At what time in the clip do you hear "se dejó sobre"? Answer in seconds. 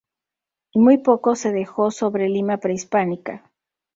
1.35-2.27